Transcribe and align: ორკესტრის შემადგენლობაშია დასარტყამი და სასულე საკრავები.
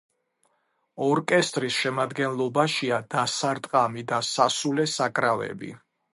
ორკესტრის 1.07 1.77
შემადგენლობაშია 1.81 2.99
დასარტყამი 3.15 4.07
და 4.15 4.23
სასულე 4.31 4.89
საკრავები. 4.97 5.73